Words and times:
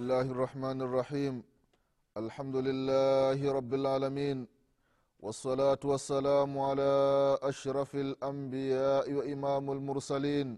الله 0.00 0.26
الرحمن 0.34 0.78
الرحيم 0.86 1.34
الحمد 2.22 2.56
لله 2.68 3.38
رب 3.58 3.72
العالمين 3.80 4.38
والصلاة 5.24 5.82
والسلام 5.84 6.52
على 6.68 6.92
أشرف 7.42 7.90
الأنبياء 8.06 9.12
وإمام 9.12 9.64
المرسلين 9.76 10.48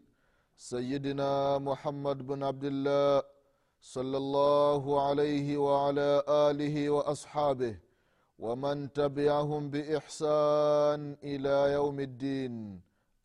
سيدنا 0.56 1.58
محمد 1.58 2.18
بن 2.30 2.38
عبد 2.48 2.64
الله 2.72 3.22
صلى 3.96 4.16
الله 4.24 4.82
عليه 5.08 5.48
وعلى 5.66 6.10
آله 6.48 6.76
وأصحابه 6.90 7.74
ومن 8.38 8.92
تبعهم 8.92 9.62
بإحسان 9.74 11.00
إلى 11.30 11.56
يوم 11.78 11.96
الدين 12.00 12.54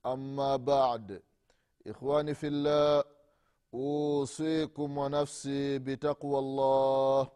أما 0.05 0.55
بعد 0.55 1.21
إخواني 1.87 2.33
في 2.33 2.47
الله 2.47 3.16
اوصيكم 3.76 4.98
ونفسي 4.98 5.78
بتقوى 5.78 6.38
الله 6.38 7.28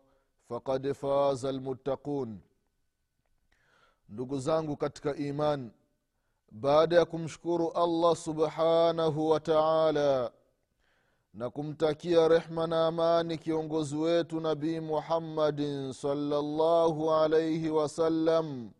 فقد 0.48 0.92
فاز 0.92 1.45
المتقون 1.47 2.41
ndugu 4.09 4.39
zangu 4.39 4.77
katika 4.77 5.17
iman 5.17 5.70
baada 6.50 6.97
ya 6.97 7.05
kumshukuru 7.05 7.70
allah 7.72 8.17
subhanahu 8.17 9.28
wa 9.31 9.41
taala 9.41 10.33
na 11.34 11.50
kumtakia 11.50 12.28
rehma 12.28 12.67
na 12.67 12.86
amani 12.86 13.39
kiongozi 13.39 13.97
wetu 13.97 14.41
nabii 14.41 14.81
muhammadin 14.81 15.92
salllahu 15.92 17.12
alaihi 17.14 17.70
wasallam 17.70 18.70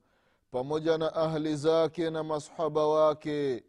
pamoja 0.51 0.99
na 0.99 1.15
ahli 1.15 1.57
zake 1.57 2.11
na 2.11 2.23
masahaba 2.25 2.87
wake 2.87 3.65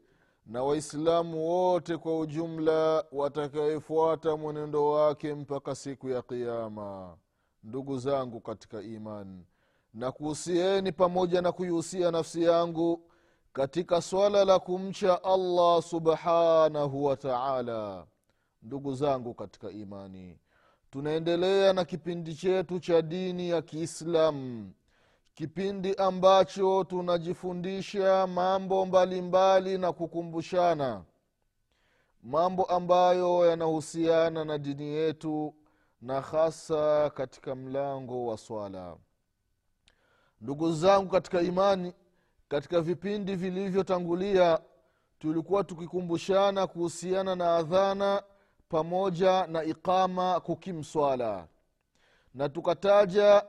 na 0.46 0.62
waislamu 0.62 1.46
wote 1.48 1.96
kwa 1.96 2.18
ujumla 2.18 3.04
watakayefuata 3.12 4.36
mwenendo 4.36 4.90
wake 4.90 5.34
mpaka 5.34 5.74
siku 5.74 6.08
ya 6.08 6.22
qiama 6.22 7.16
ndugu 7.62 7.98
zangu 7.98 8.40
katika 8.40 8.82
imani 8.82 9.46
na 9.94 10.12
kuhusieni 10.12 10.92
pamoja 10.92 11.42
na 11.42 11.52
kuihusia 11.52 12.10
nafsi 12.10 12.42
yangu 12.42 13.10
katika 13.52 14.00
swala 14.02 14.44
la 14.44 14.58
kumcha 14.58 15.24
allah 15.24 15.82
subhanahu 15.82 17.04
wa 17.04 17.16
taala. 17.16 18.06
Ndugu 18.62 18.94
zangu 18.94 19.34
katika 19.34 19.70
imani 19.70 20.38
tunaendelea 20.90 21.72
na 21.72 21.84
kipindi 21.84 22.34
chetu 22.34 22.78
cha 22.80 23.02
dini 23.02 23.48
ya 23.48 23.62
kiislamu 23.62 24.72
kipindi 25.34 25.94
ambacho 25.94 26.84
tunajifundisha 26.84 28.26
mambo 28.26 28.86
mbalimbali 28.86 29.22
mbali 29.22 29.78
na 29.78 29.92
kukumbushana. 29.92 31.04
Mambo 32.22 32.64
ambayo 32.64 33.46
yanahusiana 33.46 34.44
na 34.44 34.58
dini 34.58 34.84
yetu 34.84 35.54
na 36.00 36.20
hasa 36.20 37.10
katika 37.10 37.54
mlango 37.54 38.26
wa 38.26 38.38
swala. 38.38 38.96
Ndugu 40.40 40.72
zangu 40.72 41.08
katika 41.10 41.40
imani 41.40 41.92
katika 42.48 42.80
vipindi 42.80 43.36
vilivyotangulia 43.36 44.60
tulikuwa 45.18 45.64
tukikumbushana 45.64 46.66
kuhusiana 46.66 47.36
na 47.36 47.56
adhana 47.56 48.22
pamoja 48.68 49.46
na 49.46 49.64
iqama 49.64 50.40
kukimswala 50.40 51.46
na 52.34 52.48
tukataja 52.48 53.44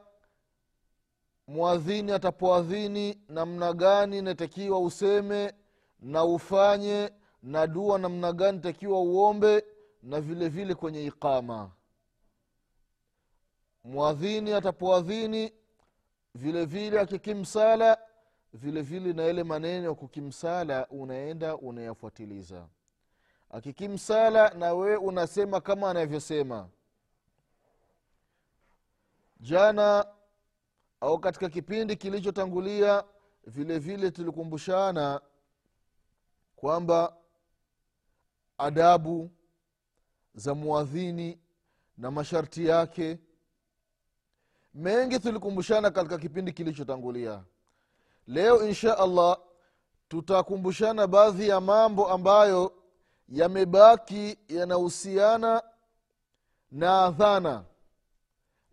mwadhini 1.48 2.12
atapoadhini 2.12 3.22
namna 3.30 3.74
gani 3.74 4.22
natakiwa 4.22 4.80
useme 4.80 5.54
na 6.00 6.24
ufanye 6.24 7.12
na 7.44 7.68
dua 7.68 7.98
namna 8.00 8.34
gani 8.34 8.60
takiwa 8.60 9.02
uombe 9.02 9.66
na 10.04 10.22
vile 10.22 10.50
vile 10.50 10.76
kwenye 10.76 11.06
iqama. 11.06 11.72
Mwadhini 13.84 14.54
atapoadhini 14.54 15.54
vile 16.36 16.66
vile 16.66 17.00
akikimsala 17.00 17.98
vile 18.54 18.82
vile 18.82 19.14
na 19.14 19.24
yale 19.24 19.44
maneno 19.44 19.88
ya 19.90 19.94
kukimsala 19.96 20.88
unaenda 20.88 21.56
unayafuatiliza. 21.58 22.68
Akikimsala 23.52 24.50
na 24.50 24.74
wewe 24.74 24.96
unasema 24.98 25.62
kama 25.62 25.90
anavyosema. 25.90 26.70
Jana 29.40 30.06
au 31.04 31.20
katika 31.20 31.50
kipindi 31.50 31.96
kilichotangulia 31.96 33.04
vile 33.48 33.80
vile 33.80 34.12
tulikumbushana 34.12 35.22
kwamba 36.56 37.16
adabu 38.58 39.32
za 40.36 40.56
muadhini 40.56 41.40
na 41.98 42.12
masharti 42.12 42.66
yake 42.66 43.20
mengi 44.74 45.20
tulikumbushana 45.20 45.92
katika 45.92 46.18
kipindi 46.18 46.52
kilichotangulia. 46.54 47.44
Leo 48.28 48.68
insha 48.68 48.98
allah 48.98 49.38
tutakumbushana 50.08 51.08
baadhi 51.08 51.48
ya 51.48 51.62
mambo 51.62 52.10
ambayo 52.10 52.74
yamebaki 53.30 54.38
yanahusiana 54.48 55.64
na 56.72 57.06
adhana 57.06 57.66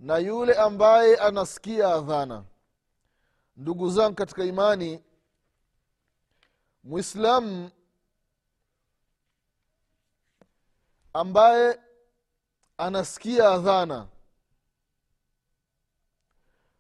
na 0.01 0.19
yule 0.19 0.55
ambaye 0.55 1.17
anasikia 1.17 1.95
adhana. 1.95 2.45
Ndugu 3.57 3.91
zangu 3.91 4.15
katika 4.17 4.45
imani 4.45 5.03
mwislamu 6.85 7.71
ambaye 11.13 11.81
anasikia 12.79 13.49
adhana 13.51 14.09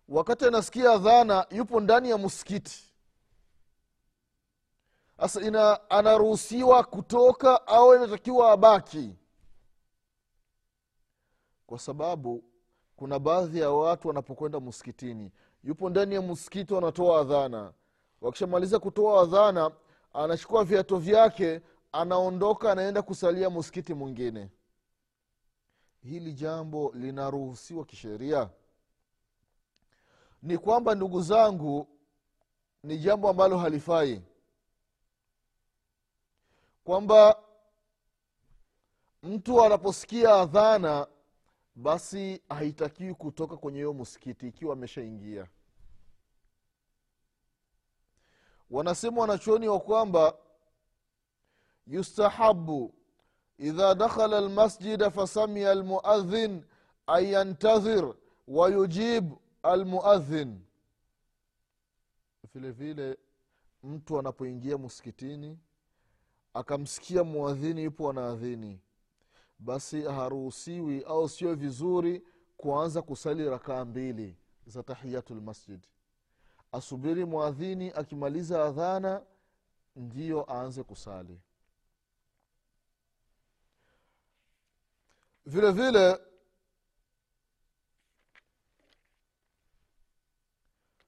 wakati 0.08 0.44
anasikia 0.44 0.92
adhana 0.92 1.46
yupo 1.50 1.80
ndani 1.80 2.10
ya 2.10 2.18
msikiti. 2.18 2.92
Sasa 5.16 5.40
ina 5.40 5.90
anaruhusiwa 5.90 6.84
kutoka 6.84 7.66
au 7.66 7.94
inatakiwa 7.94 8.52
abaki. 8.52 9.16
Kwa 11.66 11.78
sababu 11.78 12.49
kuna 13.00 13.18
baadhi 13.18 13.60
ya 13.60 13.70
watu 13.70 14.08
wanapokwenda 14.08 14.60
msikitini 14.60 15.32
yupo 15.64 15.90
ndani 15.90 16.14
ya 16.14 16.22
msikiti 16.22 16.74
wanatoa 16.74 17.20
adhana. 17.20 17.72
Wakishamaliza 18.20 18.78
kutoa 18.78 19.22
adhana 19.22 19.70
anachukua 20.12 20.64
viato 20.64 20.96
vyake 20.96 21.60
anaondoka 21.92 22.72
anaenda 22.72 23.02
kusalia 23.02 23.50
msikiti 23.50 23.94
mwingine. 23.94 24.50
Hili 26.02 26.32
jambo 26.32 26.92
linaruhusiwa 26.94 27.84
kisheria? 27.84 28.50
Ni 30.42 30.58
kwamba 30.58 30.94
ndugu 30.94 31.22
zangu 31.22 31.86
ni 32.82 32.98
jambo 32.98 33.28
ambalo 33.28 33.58
halifai. 33.58 34.22
Kwamba 36.84 37.36
mtu 39.22 39.64
anaposikia 39.64 40.34
adhana 40.34 41.06
basi 41.74 42.42
haitakiwi 42.48 43.14
kutoka 43.14 43.56
kwenye 43.56 43.78
hiyo 43.78 43.94
msikiti 43.94 44.48
ikiwa 44.48 44.72
ameshaingia. 44.72 45.46
Wanasema 48.70 49.20
wanachuoni 49.20 49.68
wa 49.68 49.80
kwamba 49.80 50.34
yustahabu 51.86 52.94
idha 53.58 53.94
dakhala 53.94 54.40
lmasjida 54.40 55.10
fasamia 55.10 55.70
almuadhin 55.70 56.64
an 57.06 57.24
yantadhir 57.24 58.14
wayujib 58.48 59.32
almuadhin. 59.62 60.60
Vile 62.54 62.70
vile 62.70 63.18
mtu 63.82 64.18
anapoingia 64.18 64.78
msikitini 64.78 65.58
akamsikia 66.54 67.24
muadhini 67.24 67.84
yupo 67.84 68.10
anaadhini 68.10 68.80
basi 69.60 70.02
haruhusiwi 70.02 71.02
au 71.02 71.28
sio 71.28 71.54
vizuri 71.54 72.22
kuanza 72.56 73.02
kusali 73.02 73.50
rakaa 73.50 73.84
mbili 73.84 74.36
za 74.66 74.82
tahiyatu 74.82 75.34
lmasjid 75.34 75.86
asubiri 76.72 77.24
mwadhini 77.24 77.90
akimaliza 77.90 78.64
adhana 78.64 79.22
ndiyo 79.96 80.46
aanze 80.52 80.82
kusali. 80.82 81.40
Vile 85.46 85.70
vile 85.72 86.18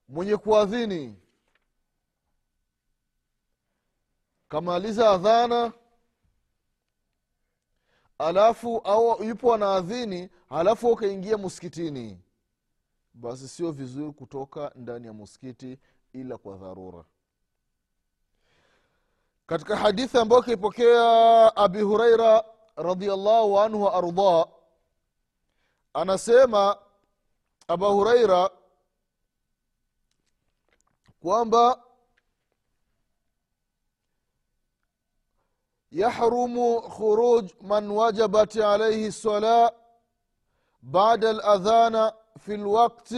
mwenye 0.09 0.37
kuadhini 0.37 1.17
kamaliza 4.49 5.11
adhana 5.11 5.73
alafu 8.27 8.79
au 8.79 9.25
yupo 9.25 9.55
anaadhini 9.55 10.29
alafu 10.51 10.89
ukaingia 10.89 11.39
muskitini 11.39 12.21
basi 13.15 13.49
sio 13.49 13.73
vizuri 13.73 14.13
kutoka 14.13 14.73
ndani 14.75 15.07
ya 15.07 15.13
muskiti 15.13 15.79
ila 16.13 16.39
kwa 16.39 16.57
dharura. 16.57 17.05
Katika 19.47 19.77
hadithi 19.77 20.19
ambayo 20.19 20.43
kaipokea 20.43 21.57
abi 21.57 21.81
hureira 21.81 22.45
radiallahu 22.77 23.61
anhu 23.61 23.83
wa 23.83 23.95
ardah 23.95 24.47
anasema 25.95 26.77
aba 27.69 27.87
hureira 27.89 28.51
kwamba 31.21 31.83
يحرم 35.93 36.81
خروج 36.81 37.51
من 37.63 37.91
وجبت 37.91 38.59
عليه 38.59 39.07
الصلاة 39.09 39.73
بعد 40.83 41.25
الأذان 41.25 42.11
في 42.37 42.55
الوقت 42.55 43.15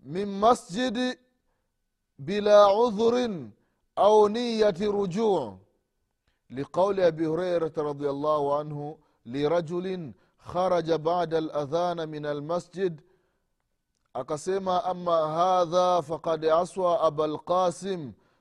من 0.00 0.40
مسجد 0.40 1.18
بلا 2.18 2.64
عذر 2.64 3.48
أو 3.98 4.28
نية 4.28 4.74
رجوع. 4.80 5.58
لقول 6.50 7.00
أبي 7.00 7.26
هريرة 7.26 7.72
رضي 7.78 8.10
الله 8.10 8.58
عنه 8.58 8.98
لرجل 9.26 10.12
خرج 10.38 10.92
بعد 10.92 11.34
الأذان 11.34 12.08
من 12.08 12.26
المسجد 12.26 13.00
akasema 14.14 14.84
ama 14.84 15.28
hadha 15.28 16.02
fakad 16.02 16.44
aswa 16.44 17.00
aba 17.00 17.24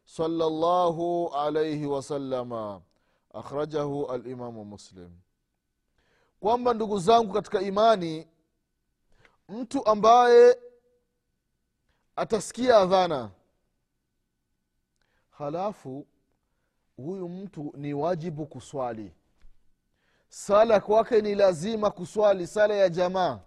lqasim 0.07 0.41
الله 0.41 1.29
alaihi 1.33 1.85
wasalama 1.85 2.81
akhrajahu 3.33 4.05
alimamu 4.11 4.65
muslim. 4.65 5.09
Kwamba 6.39 6.73
ndugu 6.73 6.99
zangu 6.99 7.33
katika 7.33 7.61
imani 7.61 8.27
mtu 9.49 9.85
ambaye 9.85 10.57
atasikia 12.15 12.77
adhana 12.77 13.31
halafu 15.29 16.07
huyu 16.97 17.29
mtu 17.29 17.73
ni 17.77 17.93
wajibu 17.93 18.45
kuswali. 18.45 19.11
Sala 20.29 20.79
kwake 20.79 21.21
ni 21.21 21.35
lazima 21.35 21.91
kuswali 21.91 22.47
sala 22.47 22.75
ya 22.75 22.89
jamaa. 22.89 23.39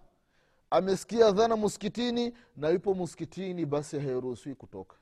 Amesikia 0.70 1.30
dhana 1.30 1.56
muskitini 1.56 2.34
na 2.56 2.68
yupo 2.68 2.94
muskitini 2.94 3.66
basi 3.66 3.98
hairuhusiwi 3.98 4.54
kutoka 4.54 4.96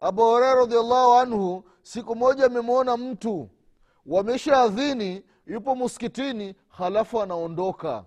abu 0.00 0.22
horeira 0.22 0.54
radiallahu 0.54 1.14
anhu 1.14 1.64
siku 1.82 2.16
moja 2.16 2.46
amemwona 2.46 2.96
mtu 2.96 3.48
wameshaadhini 4.06 5.22
yupo 5.46 5.74
muskitini 5.74 6.54
halafu 6.68 7.22
anaondoka. 7.22 8.04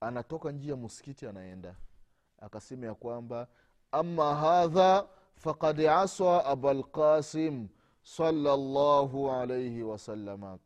Anatoka 0.00 0.52
njia 0.52 0.76
muskiti 0.76 1.26
anaenda. 1.26 1.74
Akasema 2.40 2.86
ya 2.86 2.94
kwamba 2.94 3.46
ama 3.92 4.34
hadha 4.34 5.06
fakad 5.36 5.80
aswa 5.86 6.44
abalqasim 6.44 7.68
salllahu 8.02 9.30
alaihi 9.32 9.82
wasalama 9.82 10.58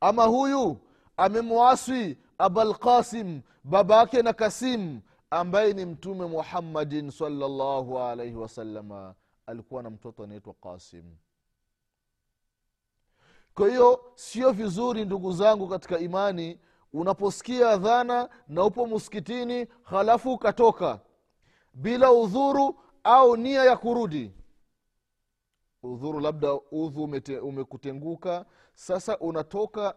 ama 0.00 0.24
huyu 0.24 0.76
amemwaswi 1.16 2.18
abalqasim 2.38 3.40
babake 3.64 4.22
na 4.22 4.32
kasim 4.32 5.00
ambaye 5.30 5.72
ni 5.72 5.84
mtume 5.84 6.26
muhammadin 6.26 7.10
salllahu 7.10 7.98
alaihi 7.98 8.34
wasalama 8.34 9.14
alikuwa 9.46 9.82
na 9.82 9.90
mtoto 9.90 10.24
anaitwa 10.24 10.54
qasim. 10.54 11.16
Kwa 13.54 13.68
hiyo 13.68 14.12
sio 14.14 14.52
vizuri 14.52 15.04
ndugu 15.04 15.32
zangu 15.32 15.68
katika 15.68 15.98
imani 15.98 16.60
unaposikia 16.92 17.76
dhana 17.76 18.28
na 18.48 18.64
upo 18.64 18.86
muskitini 18.86 19.66
halafu 19.82 20.32
ukatoka 20.32 21.00
bila 21.74 22.12
udhuru 22.12 22.78
au 23.04 23.36
nia 23.36 23.64
ya 23.64 23.76
kurudi. 23.76 24.32
Udhuru 25.82 26.20
labda 26.20 26.54
udhu 26.70 27.04
umekutenguka 27.42 28.46
sasa 28.74 29.18
unatoka 29.18 29.94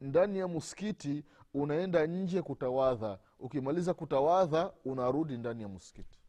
ndani 0.00 0.38
ya 0.38 0.48
muskiti 0.48 1.24
unaenda 1.54 2.06
nje 2.06 2.42
kutawadha. 2.42 3.18
Ukimaliza 3.38 3.94
kutawadha 3.94 4.72
unarudi 4.84 5.36
ndani 5.38 5.62
ya 5.62 5.68
muskiti 5.68 6.21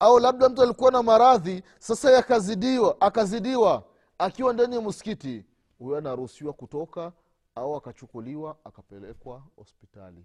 au 0.00 0.18
labda 0.18 0.48
mtu 0.48 0.62
alikuwa 0.62 0.90
na 0.90 1.02
maradhi 1.02 1.62
sasa 1.78 2.10
yakazidiwa 2.10 3.00
akazidiwa 3.00 3.84
akiwa 4.18 4.52
ndani 4.52 4.74
ya 4.74 4.80
msikiti 4.82 5.44
huyo 5.78 5.96
anaruhusiwa 5.98 6.52
kutoka 6.52 7.12
au 7.54 7.76
akachukuliwa 7.76 8.56
akapelekwa 8.64 9.42
hospitali. 9.56 10.24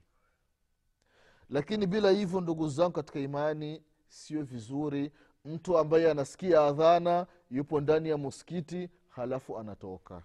Lakini 1.50 1.88
bila 1.88 2.12
hivyo 2.12 2.42
ndugu 2.42 2.68
zangu 2.70 2.92
katika 2.92 3.20
imani 3.20 3.84
sio 4.08 4.44
vizuri 4.44 5.12
mtu 5.46 5.78
ambaye 5.78 6.12
anasikia 6.12 6.62
adhana 6.62 7.28
yupo 7.52 7.82
ndani 7.82 8.10
ya 8.10 8.18
muskiti 8.18 8.90
halafu 9.10 9.58
anatoka. 9.60 10.24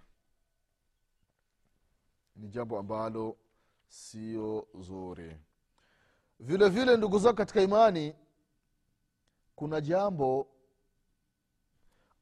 Ni 2.37 2.49
jambo 2.49 2.79
ambalo 2.79 3.37
sio 3.89 4.67
zuri. 4.81 5.37
Vile 6.41 6.69
vile 6.69 6.97
ndugu 6.97 7.19
zangu 7.19 7.37
katika 7.37 7.61
imani 7.63 8.15
kuna 9.61 9.81
jambo 9.81 10.47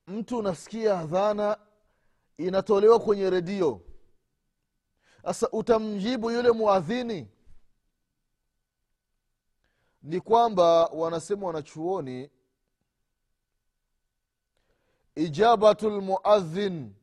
mtu 0.07 0.39
unasikia 0.39 0.99
adhana 0.99 1.59
inatolewa 2.37 2.99
kwenye 3.01 3.31
redio. 3.31 3.81
Sasa 5.23 5.51
utamjibu 5.51 6.31
yule 6.31 6.51
mwadhini 6.51 7.29
ni 10.03 10.21
kwamba 10.21 10.87
wanasema 10.87 11.47
wanachuoni 11.47 12.31
ijabatu 15.15 15.91
lmuadhin 15.91 16.95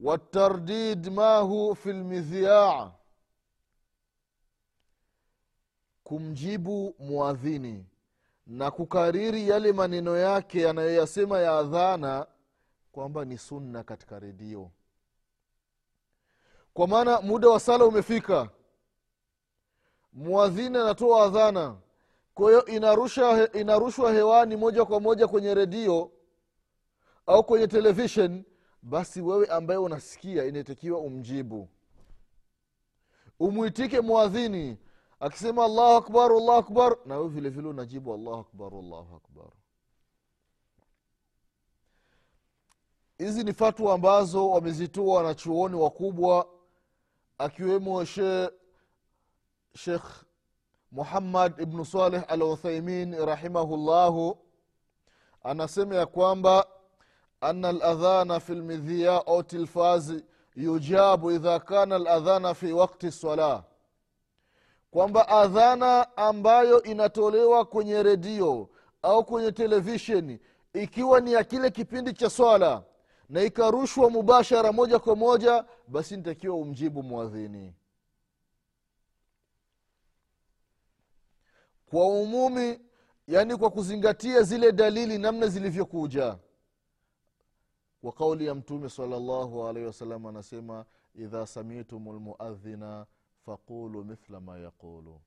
watardid 0.00 1.06
mahu 1.08 1.74
fi 1.76 1.92
lmidhiaa 1.92 2.92
kumjibu 6.04 6.94
mwadhini 6.98 7.86
na 8.48 8.70
kukariri 8.70 9.48
yale 9.48 9.72
maneno 9.72 10.16
yake 10.16 10.60
yanayoyasema 10.60 11.38
ya 11.40 11.58
adhana 11.58 12.26
kwamba 12.92 13.24
ni 13.24 13.38
sunna 13.38 13.82
katika 13.84 14.18
redio. 14.18 14.70
Kwa 16.74 16.88
maana 16.88 17.20
muda 17.20 17.48
wa 17.48 17.60
sala 17.60 17.84
umefika. 17.84 18.48
Mwadhini 20.12 20.78
anatoa 20.78 21.24
adhana. 21.24 21.76
Kwa 22.34 22.50
hiyo 22.50 22.64
inarusha 22.64 23.52
inarushwa 23.52 24.12
hewani 24.12 24.56
moja 24.56 24.84
kwa 24.84 25.00
moja 25.00 25.28
kwenye 25.28 25.54
redio 25.54 26.10
au 27.26 27.44
kwenye 27.44 27.66
televishen 27.66 28.44
basi 28.82 29.20
wewe 29.20 29.46
ambaye 29.46 29.78
unasikia 29.78 30.44
inatakiwa 30.44 30.98
umjibu. 31.00 31.68
Umwitike 33.40 34.00
mwadhini 34.00 34.78
akisema 35.20 35.64
allahu 35.64 35.96
akbar 35.96 36.32
allahu 36.32 36.52
akbar 36.58 36.96
na 37.06 37.16
wewe 37.18 37.28
vile 37.28 37.68
unajibu 37.68 38.14
allahu 38.14 38.36
akbar 38.40 38.74
allahu 38.74 39.16
akbar. 39.16 39.46
Hizi 43.18 43.44
ni 43.44 43.52
fatwa 43.52 43.94
ambazo 43.94 44.50
wamezitoa 44.50 45.16
wanachuoni 45.16 45.74
wakubwa 45.76 46.48
akiwemo 47.38 48.04
she, 48.04 48.50
shekh 49.74 50.04
muhammad 50.92 51.60
ibnu 51.60 51.84
saleh 51.84 52.24
al 52.28 52.42
uthaimin 52.42 53.14
rahimahullahu. 53.26 54.38
Anasema 55.42 55.94
ya 55.94 56.06
kwamba 56.06 56.66
ana 57.40 57.72
ladhana 57.72 58.40
fi 58.40 58.54
lmidhia 58.54 59.26
au 59.26 59.42
tilfazi 59.42 60.24
yujabu 60.56 61.30
idha 61.30 61.60
kana 61.60 61.98
ladhana 61.98 62.54
fi 62.54 62.72
wakti 62.72 63.12
salah 63.12 63.64
kwamba 64.98 65.28
adhana 65.28 66.16
ambayo 66.16 66.82
inatolewa 66.82 67.64
kwenye 67.64 68.02
redio 68.02 68.68
au 69.02 69.24
kwenye 69.24 69.52
televisheni 69.52 70.40
ikiwa 70.72 71.20
ni 71.20 71.32
ya 71.32 71.44
kile 71.44 71.70
kipindi 71.70 72.12
cha 72.12 72.30
swala 72.30 72.84
na 73.28 73.42
ikarushwa 73.42 74.10
mubashara 74.10 74.72
moja 74.72 74.98
kwa 74.98 75.16
moja 75.16 75.64
basi 75.88 76.16
nitakiwa 76.16 76.56
umjibu 76.56 77.02
mwadhini 77.02 77.74
kwa 81.90 82.06
umumi 82.06 82.80
yaani 83.26 83.56
kwa 83.56 83.70
kuzingatia 83.70 84.42
zile 84.42 84.72
dalili 84.72 85.18
namna 85.18 85.46
zilivyokuja. 85.46 86.38
Kwa 88.00 88.12
kauli 88.12 88.46
ya 88.46 88.54
mtume 88.54 88.88
salllahu 88.88 89.66
alaihi 89.66 89.86
wasallam 89.86 90.26
anasema 90.26 90.84
idha 91.14 91.46
samitum 91.46 92.08
lmuadhina 92.16 93.06
faqulu 93.48 94.04
mithla 94.04 94.40
ma 94.40 94.58
yaqulu. 94.58 95.20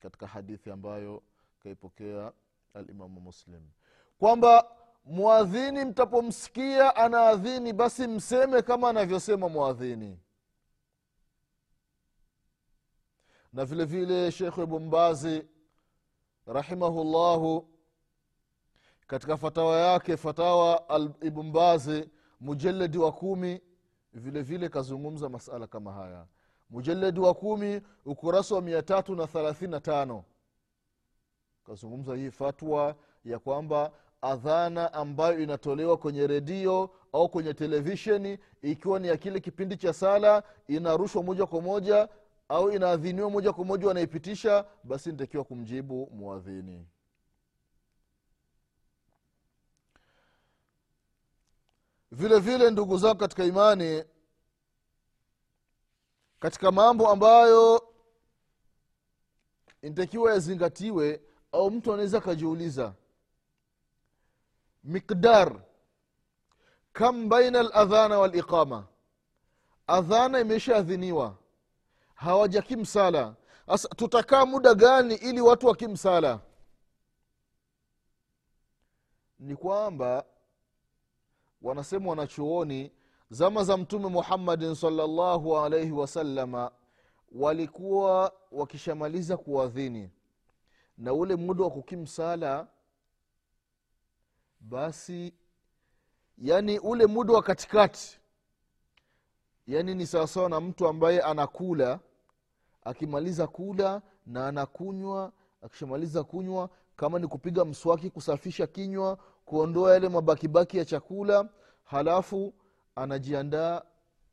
Katika 0.00 0.26
hadithi 0.26 0.70
ambayo 0.70 1.22
kaipokea 1.62 2.32
alimamu 2.74 3.20
muslim. 3.20 3.62
Kwamba 4.18 4.76
mwadhini 5.04 5.84
mtapomsikia 5.84 6.96
anaadhini 6.96 7.72
basi 7.72 8.06
mseme 8.06 8.62
kama 8.62 8.88
anavyosema 8.90 9.48
mwadhini 9.48 10.18
na 13.52 13.64
vile 13.64 13.84
vile 13.84 14.32
shekhu 14.32 14.62
ibumbazi 14.62 15.46
rahimahullahu 16.46 17.68
katika 19.06 19.36
fatawa 19.36 19.76
yake 19.78 20.16
fatawa 20.16 20.84
ibumbazi 21.20 22.08
mujaledi 22.40 22.98
wa 22.98 23.12
kumi 23.12 23.60
vile 24.12 24.42
vile 24.42 24.68
kazungumza 24.68 25.28
masala 25.28 25.66
kama 25.66 25.92
haya 25.92 26.26
mujaladi 26.70 27.20
wa 27.20 27.34
kumi 27.34 27.80
ukurasa 28.04 28.54
wa 28.54 28.62
mia 28.62 28.82
tatu 28.82 29.14
na 29.16 29.26
thelathini 29.26 29.70
na 29.70 29.80
tano. 29.80 30.24
Kazungumza 31.66 32.14
hii 32.16 32.30
fatwa 32.30 32.96
ya 33.24 33.38
kwamba 33.38 33.92
adhana 34.22 34.92
ambayo 34.92 35.38
inatolewa 35.40 35.96
kwenye 35.96 36.26
redio 36.26 36.90
au 37.12 37.28
kwenye 37.28 37.54
televisheni 37.54 38.38
ikiwa 38.62 38.98
ni 38.98 39.08
ya 39.08 39.16
kile 39.16 39.40
kipindi 39.40 39.76
cha 39.76 39.92
sala 39.92 40.42
inarushwa 40.68 41.22
moja 41.22 41.46
kwa 41.46 41.60
moja 41.60 42.08
au 42.48 42.70
inaadhiniwa 42.70 43.30
moja 43.30 43.52
kwa 43.52 43.64
moja 43.64 43.86
wanaipitisha 43.88 44.64
basi 44.84 45.10
nitakiwa 45.12 45.44
kumjibu 45.44 46.10
mwadhini 46.12 46.86
vile 52.12 52.38
vile 52.40 52.70
ndugu 52.70 52.98
zangu 52.98 53.18
katika 53.18 53.44
imani 53.44 54.04
katika 56.44 56.72
mambo 56.72 57.08
ambayo 57.10 57.88
inatakiwa 59.82 60.32
yazingatiwe 60.32 61.22
au 61.52 61.70
mtu 61.70 61.92
anaweza 61.92 62.18
akajiuliza. 62.18 62.94
Miqdar. 64.84 65.60
Kam 66.92 67.28
baina 67.28 67.62
ladhana 67.62 68.18
waliqama? 68.18 68.86
Adhana 69.86 70.40
imeshaadhiniwa. 70.40 71.36
Hawajakimsala 72.14 73.34
sasa 73.66 73.88
tutakaa 73.88 74.46
muda 74.46 74.74
gani 74.74 75.14
ili 75.14 75.40
watu 75.40 75.66
wakimsala 75.66 76.40
ni 79.38 79.56
kwamba 79.56 80.24
wanasema 81.62 82.10
wanachuoni 82.10 82.92
zama 83.34 83.64
za 83.64 83.76
mtume 83.76 84.08
muhammadin 84.08 84.74
salllahu 84.74 85.58
alaihi 85.58 85.92
wasalama 85.92 86.70
walikuwa 87.32 88.32
wakishamaliza 88.52 89.36
kuadhini. 89.36 90.10
Na 90.98 91.12
ule 91.14 91.36
muda 91.36 91.64
wa 91.64 91.70
kukimsala 91.70 92.66
basi 94.60 95.32
yani 96.38 96.78
ule 96.78 97.06
muda 97.06 97.34
wa 97.34 97.42
katikati 97.42 98.20
yani 99.66 99.94
ni 99.94 100.06
sawasawa 100.06 100.48
na 100.48 100.60
mtu 100.60 100.88
ambaye 100.88 101.20
anakula 101.20 102.00
akimaliza 102.84 103.46
kula 103.46 104.02
na 104.26 104.48
anakunywa 104.48 105.32
akishamaliza 105.62 106.24
kunywa 106.24 106.70
kama 106.96 107.18
ni 107.18 107.26
kupiga 107.26 107.64
mswaki 107.64 108.10
kusafisha 108.10 108.66
kinywa 108.66 109.18
kuondoa 109.44 109.92
yale 109.92 110.08
mabakibaki 110.08 110.78
ya 110.78 110.84
chakula 110.84 111.48
halafu 111.84 112.54
anajiandaa 112.96 113.82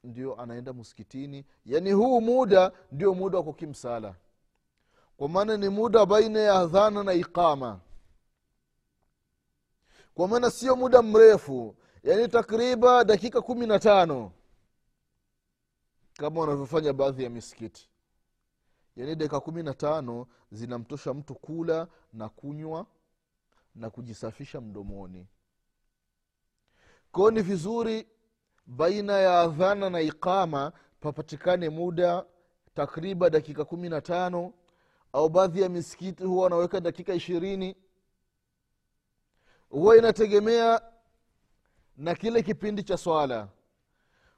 ndio 0.04 0.42
anaenda 0.42 0.74
msikitini. 0.74 1.46
Yaani 1.66 1.92
huu 1.92 2.22
muda 2.22 2.72
ndio 2.92 3.14
muda 3.14 3.38
wa 3.38 3.44
kukimsala. 3.44 4.16
Kwa 5.18 5.30
maana 5.30 5.58
ni 5.58 5.70
muda 5.70 6.06
baina 6.06 6.40
ya 6.40 6.54
adhana 6.60 7.04
na 7.04 7.14
iqama. 7.14 7.80
Kwa 10.14 10.28
maana 10.28 10.52
sio 10.52 10.76
muda 10.76 11.02
mrefu 11.02 11.76
yaani 12.04 12.28
takriba 12.28 13.04
dakika 13.04 13.42
kumi 13.42 13.68
na 13.68 13.80
tano 13.80 14.32
kama 16.14 16.42
wanavyofanya 16.42 16.94
baadhi 16.94 17.24
ya 17.24 17.30
misikiti. 17.30 17.90
Yaani 18.96 19.16
dakika 19.16 19.40
kumi 19.40 19.64
na 19.64 19.74
tano 19.74 20.28
zinamtosha 20.52 21.14
mtu 21.14 21.36
kula 21.36 21.88
na 22.14 22.30
kunywa 22.30 22.86
na 23.76 23.90
kujisafisha 23.90 24.62
mdomoni. 24.62 25.28
Kwao 27.12 27.32
ni 27.32 27.42
vizuri 27.42 28.08
baina 28.76 29.14
ya 29.20 29.40
adhana 29.42 29.90
na 29.90 30.02
iqama 30.02 30.72
papatikane 31.00 31.70
muda 31.70 32.26
takriban 32.76 33.32
dakika 33.32 33.66
kumi 33.66 33.90
na 33.90 34.02
tano 34.02 34.54
au 35.14 35.30
baadhi 35.30 35.62
ya 35.62 35.70
misikiti 35.70 36.24
huwa 36.24 36.44
wanaweka 36.44 36.80
dakika 36.80 37.14
ishirini. 37.14 37.76
Huwa 39.70 39.98
inategemea 39.98 40.82
na 41.98 42.16
kile 42.16 42.44
kipindi 42.44 42.84
cha 42.84 42.98
swala. 42.98 43.48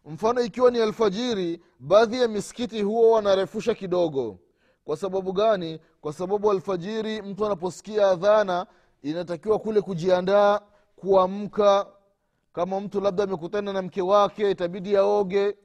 Mfano 0.05 0.41
ikiwa 0.41 0.71
ni 0.71 0.81
alfajiri 0.81 1.61
baadhi 1.79 2.21
ya 2.21 2.27
misikiti 2.27 2.81
huwa 2.81 3.15
wanarefusha 3.15 3.73
kidogo. 3.73 4.39
Kwa 4.85 4.97
sababu 4.97 5.33
gani? 5.33 5.79
Kwa 6.01 6.13
sababu 6.13 6.51
alfajiri 6.51 7.21
mtu 7.21 7.45
anaposikia 7.45 8.09
adhana 8.09 8.67
inatakiwa 9.01 9.59
kule 9.59 9.81
kujiandaa 9.81 10.59
kuamka 10.95 11.87
kama 12.53 12.79
mtu 12.81 13.01
labda 13.01 13.23
amekutana 13.23 13.73
na 13.73 13.81
mke 13.81 14.01
wake 14.01 14.51
itabidi 14.51 14.97
aoge. 14.97 15.57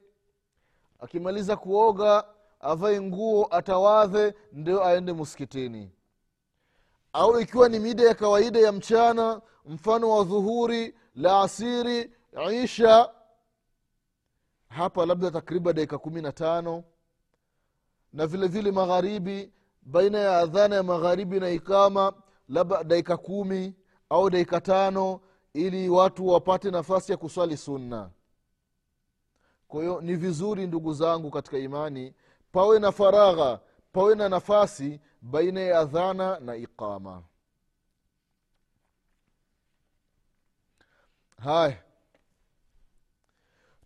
Akimaliza 0.99 1.55
kuoga 1.57 2.23
avae 2.59 3.01
nguo 3.01 3.47
atawadhe 3.51 4.33
ndio 4.51 4.85
aende 4.85 5.13
msikitini. 5.13 5.91
Au 7.13 7.39
ikiwa 7.39 7.69
ni 7.69 7.79
mida 7.79 8.03
ya 8.03 8.15
kawaida 8.15 8.59
ya 8.59 8.71
mchana 8.71 9.41
mfano 9.65 10.09
wa 10.09 10.23
dhuhuri 10.23 10.95
la 11.15 11.41
asiri 11.41 12.11
isha 12.63 13.09
hapa 14.69 15.05
labda 15.05 15.31
takriban 15.31 15.75
dakika 15.75 15.97
kumi 15.97 16.21
na 16.21 16.31
tano. 16.31 16.83
Na 18.13 18.27
vile 18.27 18.47
vile 18.47 18.71
magharibi 18.71 19.53
baina 19.81 20.19
ya 20.19 20.37
adhana 20.37 20.75
ya 20.75 20.83
magharibi 20.83 21.39
na 21.39 21.49
ikama 21.49 22.13
labda 22.49 22.83
dakika 22.83 23.17
kumi 23.17 23.75
au 24.09 24.29
dakika 24.29 24.61
tano 24.61 25.21
ili 25.53 25.89
watu 25.89 26.27
wapate 26.27 26.71
nafasi 26.71 27.11
ya 27.11 27.17
kuswali 27.17 27.57
sunna. 27.57 28.09
Kwa 29.67 29.81
hiyo 29.81 30.01
ni 30.01 30.15
vizuri 30.15 30.67
ndugu 30.67 30.93
zangu 30.93 31.31
katika 31.31 31.57
imani 31.57 32.13
pawe 32.51 32.79
na 32.79 32.91
faragha 32.91 33.59
pawe 33.91 34.15
na 34.15 34.29
nafasi 34.29 34.99
baina 35.21 35.59
ya 35.61 35.79
adhana 35.79 36.39
na 36.39 36.55
iqama. 36.55 37.23
Haya. 41.43 41.83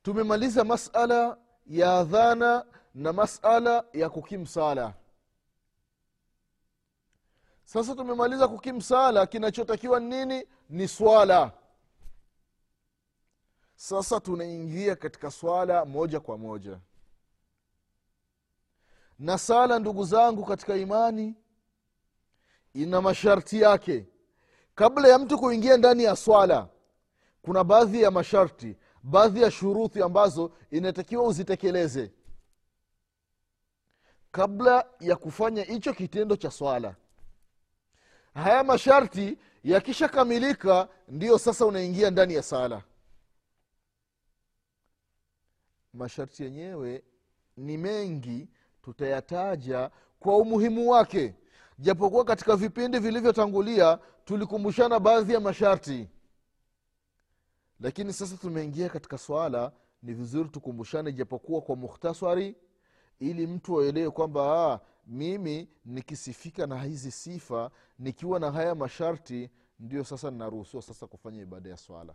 Tumemaliza 0.03 0.63
masala 0.63 1.38
ya 1.67 1.98
adhana 2.00 2.65
na 2.96 3.13
masala 3.13 3.86
ya 3.93 4.10
kukimsala 4.10 4.93
sasa 7.63 7.96
tumemaliza 7.96 8.48
kukimsala 8.48 9.25
kinachotakiwa 9.27 10.00
nini? 10.00 10.48
Ni 10.70 10.88
swala. 10.88 11.51
Sasa 13.75 14.20
tunaingia 14.20 14.96
katika 14.96 15.32
swala 15.32 15.86
moja 15.86 16.20
kwa 16.20 16.38
moja. 16.38 16.79
Na 19.20 19.38
sala 19.38 19.79
ndugu 19.79 20.05
zangu 20.05 20.46
katika 20.46 20.75
imani 20.75 21.36
ina 22.74 23.01
masharti 23.01 23.62
yake. 23.62 24.08
Kabla 24.75 25.08
ya 25.08 25.20
mtu 25.20 25.39
kuingia 25.39 25.77
ndani 25.77 26.03
ya 26.03 26.15
swala 26.15 26.70
kuna 27.41 27.63
baadhi 27.63 28.01
ya 28.01 28.12
masharti 28.12 28.77
baadhi 29.03 29.41
ya 29.41 29.51
shuruthi 29.51 30.01
ambazo 30.01 30.51
inatakiwa 30.72 31.24
uzitekeleze. 31.24 32.12
Kabla 34.32 34.86
ya 35.00 35.15
kufanya 35.15 35.63
hicho 35.63 35.93
kitendo 35.93 36.36
cha 36.36 36.51
swala 36.51 36.96
haya 38.34 38.63
masharti 38.63 39.38
yakishakamilika 39.63 40.88
ndiyo 41.08 41.38
sasa 41.38 41.66
unaingia 41.66 42.12
ndani 42.12 42.34
ya 42.34 42.44
sala. 42.44 42.84
Masharti 45.94 46.44
yenyewe 46.44 47.04
ni 47.58 47.78
mengi 47.78 48.48
tutayataja 48.82 49.92
kwa 50.20 50.38
umuhimu 50.38 50.90
wake. 50.90 51.36
Japokuwa 51.80 52.25
katika 52.25 52.56
vipindi 52.56 53.00
vilivyotangulia 53.00 54.00
tulikumbushana 54.25 55.00
baadhi 55.00 55.34
ya 55.34 55.40
masharti. 55.40 56.10
Lakini 57.80 58.13
sasa 58.13 58.38
tumeingia 58.38 58.90
katika 58.90 59.18
swala 59.18 59.72
ni 60.04 60.13
vizuri 60.13 60.50
tukumbushane 60.50 61.12
japokuwa 61.12 61.62
kwa 61.62 61.75
mukhtasari 61.75 62.56
ili 63.20 63.48
mtu 63.48 63.82
aelewe 63.82 64.12
kwamba 64.12 64.72
ah, 64.74 64.80
mimi 65.07 65.69
nikisifika 65.86 66.67
na 66.67 66.83
hizi 66.83 67.12
sifa 67.12 67.72
nikiwa 68.00 68.39
na 68.39 68.51
haya 68.51 68.75
masharti 68.75 69.50
ndio 69.79 70.03
sasa 70.03 70.31
ninaruhusiwa 70.31 70.83
sasa 70.83 71.07
kufanya 71.07 71.41
ibada 71.41 71.69
ya 71.69 71.77
swala. 71.77 72.13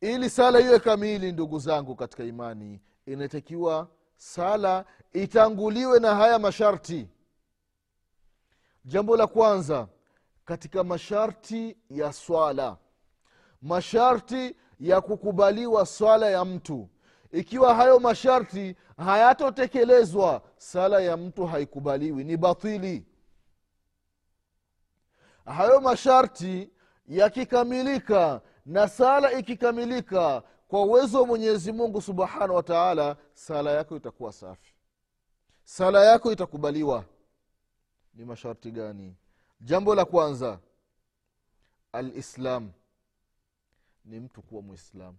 Ili 0.00 0.30
sala 0.30 0.60
iwe 0.60 0.78
kamili 0.78 1.32
ndugu 1.32 1.58
zangu 1.58 1.96
katika 1.96 2.24
imani 2.24 2.80
inatakiwa 3.06 3.88
sala 4.16 4.84
itanguliwe 5.12 6.00
na 6.00 6.14
haya 6.14 6.38
masharti. 6.38 7.08
Jambo 8.84 9.16
la 9.16 9.26
kwanza 9.26 9.88
katika 10.44 10.84
masharti 10.84 11.76
ya 11.90 12.12
swala. 12.12 12.76
Masharti 13.62 14.56
ya 14.80 15.00
kukubaliwa 15.00 15.86
swala 15.86 16.30
ya 16.30 16.44
mtu 16.44 16.88
ikiwa 17.34 17.74
hayo 17.74 18.00
masharti 18.00 18.76
hayatotekelezwa 18.96 20.42
sala 20.56 21.00
ya 21.00 21.16
mtu 21.16 21.46
haikubaliwi 21.46 22.24
ni 22.24 22.36
batili. 22.36 23.06
Hayo 25.44 25.80
masharti 25.80 26.70
yakikamilika 27.06 28.40
na 28.66 28.88
sala 28.88 29.32
ikikamilika 29.32 30.42
kwa 30.68 30.82
uwezo 30.82 31.20
wa 31.20 31.26
mwenyezi 31.26 31.72
mungu 31.72 32.02
subhanahu 32.02 32.54
wa 32.54 32.62
taala 32.62 33.16
sala 33.32 33.70
yako 33.70 33.96
itakuwa 33.96 34.32
safi. 34.32 34.74
Sala 35.64 36.04
yako 36.04 36.32
itakubaliwa. 36.32 37.04
Ni 38.14 38.24
masharti 38.24 38.70
gani? 38.70 39.16
Jambo 39.60 39.94
la 39.94 40.04
kwanza 40.04 40.58
alislam. 41.92 42.70
Ni 44.04 44.20
mtu 44.20 44.42
kuwa 44.42 44.62
mwislamu 44.62 45.18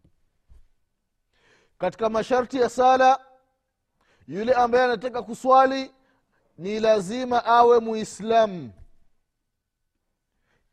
katika 1.77 2.09
masharti 2.09 2.57
ya 2.57 2.69
sala 2.69 3.25
yule 4.27 4.53
ambaye 4.53 4.83
anataka 4.83 5.21
kuswali 5.23 5.91
ni 6.57 6.79
lazima 6.79 7.45
awe 7.45 7.79
muislamu 7.79 8.71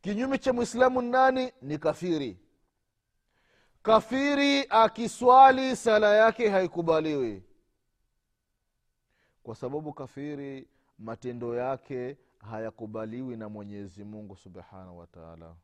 kinyume 0.01 0.39
cha 0.39 0.53
mwislamu 0.53 1.03
nani? 1.03 1.53
Ni 1.63 1.79
kafiri. 1.79 2.39
Kafiri 3.83 4.67
akiswali 4.71 5.77
sala 5.77 6.17
yake 6.17 6.49
haikubaliwi. 6.49 7.43
Kwa 9.43 9.55
sababu 9.55 9.93
kafiri 9.93 10.69
matendo 10.99 11.55
yake 11.55 12.17
hayakubaliwi 12.51 13.37
na 13.37 13.49
mwenyezi 13.49 14.05
mungu 14.05 14.37
subhanahu 14.37 14.99
wa 14.99 15.07
taala. 15.07 15.55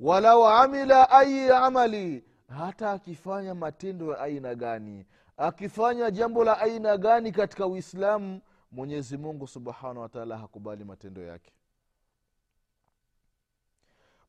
Walau 0.00 0.46
amila 0.46 1.10
ayi 1.10 1.50
amali 1.50 2.24
hata 2.54 2.90
akifanya 2.92 3.54
matendo 3.54 4.12
ya 4.12 4.20
aina 4.20 4.54
gani 4.54 5.06
akifanya 5.36 6.10
jambo 6.10 6.44
la 6.44 6.58
aina 6.60 6.96
gani 6.96 7.32
katika 7.32 7.66
uislamu 7.66 8.40
mwenyezi 8.72 9.16
mungu 9.16 9.46
subhanahu 9.46 10.00
wataala 10.00 10.38
hakubali 10.38 10.84
matendo 10.84 11.22
yake. 11.22 11.52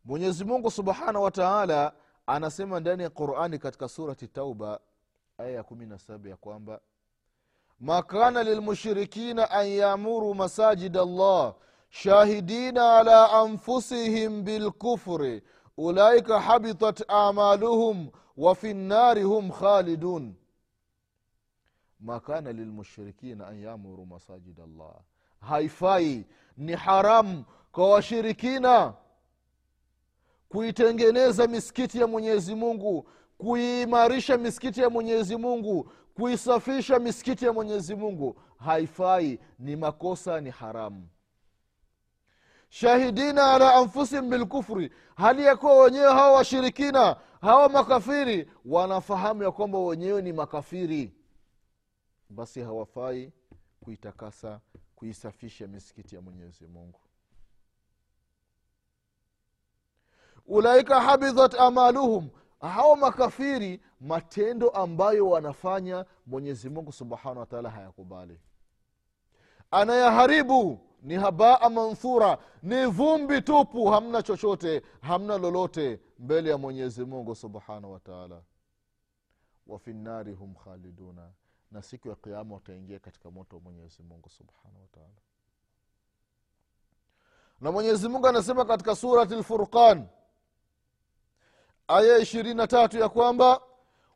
Mwenyezi 0.05 0.45
mungu 0.45 0.71
subhanahu 0.71 1.23
wataala 1.23 1.93
anasema 2.27 2.79
ndani 2.79 3.03
ya 3.03 3.09
qurani 3.09 3.59
katika 3.59 3.87
surati 3.87 4.27
tauba 4.27 4.79
aya 5.37 5.49
ya 5.49 5.63
kumi 5.63 5.85
na 5.85 5.99
saba 5.99 6.29
ya 6.29 6.35
kwamba 6.37 6.79
ma 7.79 8.03
kana 8.03 8.43
lilmushrikina 8.43 9.51
an 9.51 9.67
yamuru 9.67 10.35
masajid 10.35 10.97
allah 10.97 11.55
shahidina 11.89 12.97
ala 12.97 13.31
anfusihim 13.31 14.43
bilkufri 14.43 15.43
ulaika 15.77 16.39
habitat 16.39 17.03
amaluhum 17.07 18.09
wa 18.37 18.55
fi 18.55 18.73
nnari 18.73 19.23
hum 19.23 19.51
khalidun. 19.51 20.35
Ma 21.99 22.19
kana 22.19 22.51
lilmushrikina 22.53 23.47
an 23.47 23.59
yamuru 23.59 24.05
masajid 24.05 24.59
allah. 24.59 24.95
Haifai 25.39 26.25
ni 26.57 26.73
haramu 26.73 27.45
kwa 27.71 27.89
washirikina 27.89 28.93
kuitengeneza 30.49 31.47
misikiti 31.47 31.99
ya 31.99 32.07
mwenyezi 32.07 32.55
mungu 32.55 33.09
kuiimarisha 33.37 34.37
misikiti 34.37 34.81
ya 34.81 34.89
mwenyezi 34.89 35.35
mungu 35.35 35.91
kuisafisha 36.13 36.99
misikiti 36.99 37.45
ya 37.45 37.53
mwenyezi 37.53 37.95
mungu. 37.95 38.41
Haifai 38.57 39.39
ni 39.59 39.75
makosa 39.75 40.41
ni 40.41 40.49
haramu 40.49 41.07
shahidina 42.69 43.53
ala 43.53 43.75
anfusihim 43.75 44.29
bilkufri 44.29 44.91
hali 45.15 45.45
ya 45.45 45.55
kuwa 45.55 45.83
wenyewe 45.83 46.11
hawa 46.13 46.31
washirikina 46.31 47.15
hawa 47.41 47.69
makafiri 47.69 48.51
wanafahamu 48.65 49.43
ya 49.43 49.51
kwamba 49.51 49.79
wenyewe 49.79 50.21
ni 50.21 50.33
makafiri. 50.33 51.13
Basi 52.29 52.61
hawafai 52.61 53.31
kuitakasa 53.83 54.59
kuisafisha 54.95 55.67
misikiti 55.67 56.15
ya 56.15 56.21
mwenyezi 56.21 56.67
mungu. 56.67 56.99
Ulaika 60.47 61.01
habidhat 61.01 61.53
amaluhum. 61.59 62.29
Hao 62.61 62.95
makafiri 62.95 63.81
matendo 64.01 64.69
ambayo 64.69 65.29
wanafanya 65.29 66.05
mwenyezi 66.25 66.69
mungu 66.69 66.91
subhanahu 66.91 67.39
wataala 67.39 67.69
hayakubali. 67.69 68.39
Anayaharibu 69.71 70.79
ni 71.05 71.15
habaa 71.15 71.69
manthura 71.69 72.37
ni 72.63 72.85
vumbi 72.85 73.41
tupu. 73.41 73.85
Hamna 73.85 74.23
chochote 74.23 74.81
hamna 75.01 75.37
lolote 75.37 75.99
mbele 76.19 76.49
ya 76.49 76.57
mwenyezi 76.57 77.05
mungu 77.05 77.35
subhanahu 77.35 77.93
wataala 77.93 78.41
wafi 79.67 79.93
nnari 79.93 80.33
hum 80.33 80.55
khaliduna. 80.55 81.31
Na 81.71 81.81
siku 81.81 82.09
ya 82.09 82.15
kiama 82.15 82.55
wataingia 82.55 82.99
katika 82.99 83.31
moto 83.31 83.55
wa 83.55 83.61
mwenyezi 83.61 84.03
mungu 84.03 84.29
subhanahu 84.29 84.81
wataala 84.81 85.21
na 87.61 87.71
mwenyezi 87.71 88.09
mungu 88.09 88.27
anasema 88.27 88.65
katika 88.65 88.95
surati 88.95 89.35
lfurqan 89.35 90.07
aya 91.87 92.17
ishirini 92.17 92.55
na 92.55 92.67
tatu 92.67 92.97
ya 92.97 93.09
kwamba 93.09 93.61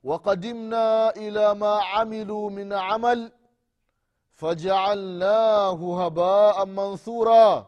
waqadimna 0.03 1.13
ila 1.15 1.55
ma 1.55 1.89
amilu 1.89 2.49
min 2.49 2.71
amal 2.71 3.31
fajaalnahu 4.39 5.95
habaa 5.95 6.65
manthura 6.65 7.65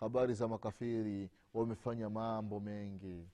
habari 0.00 0.34
za 0.34 0.48
makafiri 0.48 1.30
wamefanya 1.54 2.10
mambo 2.10 2.60
mengi. 2.60 3.28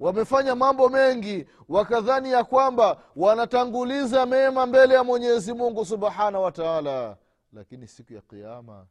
Wamefanya 0.00 0.54
mambo 0.54 0.88
mengi 0.88 1.46
wakadhani 1.68 2.32
ya 2.32 2.44
kwamba 2.44 3.02
wanatanguliza 3.16 4.26
mema 4.26 4.66
mbele 4.66 4.94
ya 4.94 5.04
mwenyezi 5.04 5.52
mungu 5.52 5.84
subhanahu 5.84 6.44
wa 6.44 6.52
taala. 6.52 7.16
Lakini 7.52 7.86
siku 7.86 8.12
ya 8.12 8.20
kiama 8.20 8.86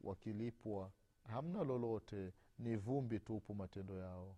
wakilipwa 0.00 0.90
hamna 1.32 1.64
lolote. 1.64 2.32
Ni 2.58 2.76
vumbi 2.76 3.20
tupu 3.20 3.54
matendo 3.54 3.94
yao. 3.98 4.36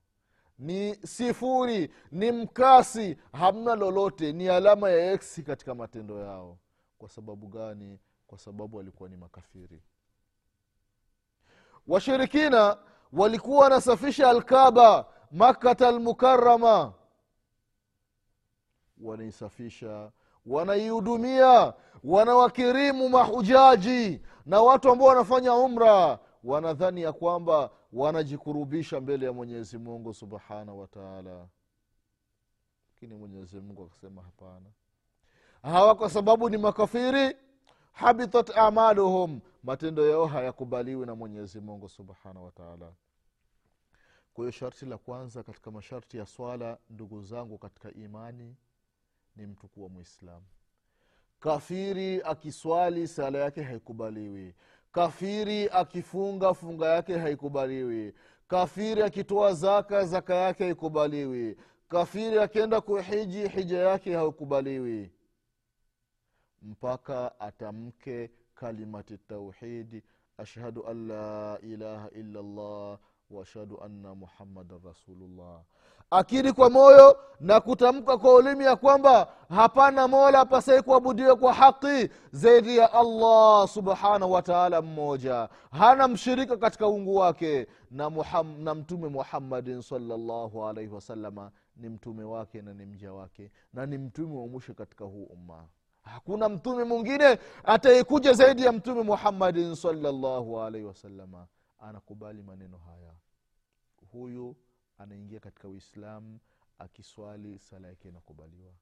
Ni 0.58 0.94
sifuri 0.94 1.90
ni 2.12 2.32
mkasi 2.32 3.16
hamna 3.32 3.74
lolote. 3.74 4.32
Ni 4.32 4.48
alama 4.48 4.90
ya 4.90 5.12
eksi 5.12 5.42
katika 5.42 5.74
matendo 5.74 6.18
yao 6.20 6.58
kwa 7.00 7.08
sababu 7.08 7.46
gani? 7.46 7.98
Kwa 8.26 8.38
sababu 8.38 8.76
walikuwa 8.76 9.08
ni 9.08 9.16
makafiri. 9.16 9.82
Washirikina 11.86 12.76
walikuwa 13.12 13.60
wanasafisha 13.62 14.30
alkaba 14.30 15.06
makata 15.30 15.88
almukarama 15.88 16.92
wanaisafisha 19.00 20.12
wanaihudumia 20.46 21.74
wanawakirimu 22.04 23.08
mahujaji 23.08 24.20
na 24.46 24.60
watu 24.62 24.90
ambao 24.90 25.08
wanafanya 25.08 25.54
umra. 25.54 26.18
Wanadhani 26.44 27.02
ya 27.02 27.12
kwamba 27.12 27.70
wanajikurubisha 27.92 29.00
mbele 29.00 29.26
ya 29.26 29.32
mwenyezi 29.32 29.78
mungu 29.78 30.14
subhanahu 30.14 30.80
wataala 30.80 31.48
lakini 32.90 33.14
mwenyezi 33.14 33.60
mungu 33.60 33.84
akasema 33.84 34.22
hapana 34.22 34.70
hawa 35.62 35.94
kwa 35.94 36.10
sababu 36.10 36.48
ni 36.50 36.58
makafiri 36.58 37.36
habitat 37.92 38.56
amaluhum 38.56 39.40
matendo 39.64 40.10
yao 40.10 40.26
hayakubaliwi 40.26 41.06
na 41.06 41.14
mwenyezi 41.14 41.60
mungu 41.60 41.88
subhanahu 41.88 42.44
wataala 42.44 42.92
kwa 44.34 44.44
hiyo 44.44 44.50
sharti 44.50 44.86
la 44.86 44.98
kwanza 44.98 45.42
katika 45.42 45.70
masharti 45.70 46.18
ya 46.18 46.26
swala 46.26 46.78
ndugu 46.90 47.22
zangu 47.22 47.58
katika 47.58 47.92
imani 47.92 48.56
ni 49.36 49.46
mtu 49.46 49.68
kuwa 49.68 49.88
mwislamu 49.88 50.46
kafiri 51.40 52.22
akiswali 52.22 53.08
sala 53.08 53.38
yake 53.38 53.62
haikubaliwi. 53.62 54.54
Kafiri 54.92 55.68
akifunga 55.68 56.54
funga 56.54 56.86
yake 56.86 57.18
haikubaliwi. 57.18 58.14
Kafiri 58.48 59.02
akitoa 59.02 59.54
zaka 59.54 60.04
zaka 60.04 60.34
yake 60.34 60.64
haikubaliwi. 60.64 61.56
Kafiri 61.88 62.38
akienda 62.38 62.80
kuhiji 62.80 63.48
hija 63.48 63.78
yake 63.78 64.14
haikubaliwi 64.14 65.10
mpaka 66.62 67.40
atamke 67.40 68.30
kalimati 68.54 69.18
tauhidi 69.18 70.02
ashhadu 70.38 70.86
an 70.86 71.06
la 71.08 71.58
ilaha 71.62 72.10
illallah 72.10 72.98
washhadu 73.30 73.80
anna 73.82 74.14
muhammadan 74.14 74.80
rasulullah. 74.84 75.60
Akiri 76.10 76.52
kwa 76.52 76.70
moyo 76.70 77.16
na 77.40 77.60
kutamka 77.60 78.18
kwa 78.18 78.34
ulimi 78.34 78.64
ya 78.64 78.76
kwamba 78.76 79.32
hapana 79.48 80.08
mola 80.08 80.40
apasai 80.40 80.82
kuabudiwe 80.82 81.34
kwa 81.36 81.52
haki 81.52 82.08
zaidi 82.32 82.76
ya 82.76 82.92
allah 82.92 83.68
subhanahu 83.68 84.32
wataala 84.32 84.82
mmoja. 84.82 85.48
Hana 85.70 86.08
mshirika 86.08 86.56
katika 86.56 86.88
ungu 86.88 87.16
wake 87.16 87.66
na, 87.90 88.10
muham, 88.10 88.60
na 88.62 88.74
mtume 88.74 89.08
muhammadin 89.08 89.82
salllahu 89.82 90.66
alaihi 90.66 90.94
wasalama 90.94 91.50
ni 91.76 91.88
mtume 91.88 92.24
wake 92.24 92.62
na 92.62 92.74
ni 92.74 92.86
mja 92.86 93.12
wake 93.12 93.50
na 93.72 93.86
ni 93.86 93.98
mtume 93.98 94.36
wa 94.40 94.46
mwisho 94.46 94.74
katika 94.74 95.04
huu 95.04 95.24
umma 95.24 95.64
hakuna 96.02 96.48
mtume 96.48 96.84
mwingine 96.84 97.38
atayekuja 97.64 98.32
zaidi 98.32 98.64
ya 98.64 98.72
mtume 98.72 99.02
muhammadin 99.02 99.74
salllahu 99.74 100.60
alaihi 100.60 100.86
wasalama 100.86 101.46
anakubali 101.78 102.42
maneno 102.42 102.78
haya. 102.78 103.14
Huyu 104.12 104.56
anaingia 104.98 105.40
katika 105.40 105.68
uislamu 105.68 106.38
akiswali 106.78 107.58
sala 107.58 107.88
yake 107.88 108.08
inakubaliwa. 108.08 108.72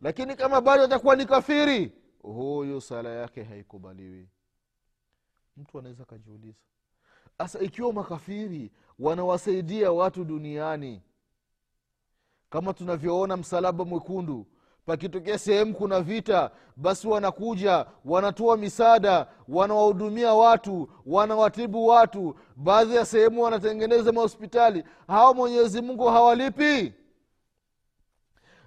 Lakini 0.00 0.36
kama 0.36 0.60
bado 0.60 0.82
atakuwa 0.84 1.16
ni 1.16 1.26
kafiri 1.26 1.92
huyu 2.22 2.80
sala 2.80 3.08
yake 3.10 3.42
haikubaliwi. 3.42 4.28
Mtu 5.56 5.78
anaweza 5.78 6.02
akajiuliza 6.02 6.58
sasa 7.38 7.58
ikiwa 7.58 7.92
makafiri 7.92 8.72
wanawasaidia 8.98 9.92
watu 9.92 10.24
duniani 10.24 11.02
kama 12.50 12.74
tunavyoona 12.74 13.36
msalaba 13.36 13.84
mwekundu 13.84 14.46
pakitokea 14.86 15.38
sehemu 15.38 15.74
kuna 15.74 16.00
vita 16.00 16.50
basi 16.76 17.08
wanakuja 17.08 17.86
wanatoa 18.04 18.56
misaada 18.56 19.26
wanawahudumia 19.48 20.34
watu 20.34 20.88
wanawatibu 21.06 21.86
watu. 21.86 22.34
Baadhi 22.56 22.94
ya 22.94 23.04
sehemu 23.04 23.42
wanatengeneza 23.42 24.12
mahospitali. 24.12 24.84
Hawa 25.08 25.34
mwenyezi 25.34 25.82
mungu 25.82 26.04
hawalipi. 26.06 26.94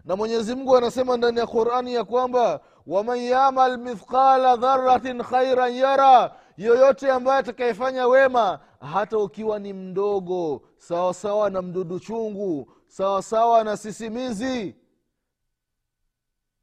Na 0.05 0.15
mwenyezi 0.15 0.55
mungu 0.55 0.77
anasema 0.77 1.17
ndani 1.17 1.39
ya 1.39 1.47
qurani 1.47 1.93
ya 1.93 2.03
kwamba 2.03 2.59
waman 2.87 3.19
yamal 3.19 3.77
mithqala 3.77 4.55
dharatin 4.55 5.23
khairan 5.23 5.73
yara 5.75 6.35
yoyote 6.57 7.11
ambaye 7.11 7.39
atakayefanya 7.39 8.07
wema 8.07 8.59
hata 8.93 9.17
ukiwa 9.17 9.59
ni 9.59 9.73
mdogo 9.73 10.61
sawasawa 10.77 11.49
na 11.49 11.61
mdudu 11.61 11.99
chungu 11.99 12.71
sawasawa 12.87 13.63
na 13.63 13.77
sisimizi 13.77 14.75